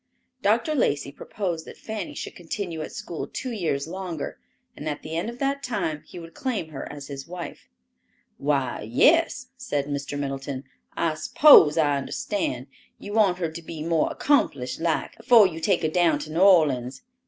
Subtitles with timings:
[0.41, 0.73] Dr.
[0.73, 4.39] Lacey proposed that Fanny should continue at school two years longer,
[4.75, 7.69] and at the end of that time he would claim her as his wife.
[8.39, 10.17] "Why, yes," said Mr.
[10.17, 10.63] Middleton;
[10.97, 12.65] "I s'pose I understand;
[12.97, 16.39] you want her to be more accomplished like, afore you take her down to New
[16.39, 17.03] Orleans.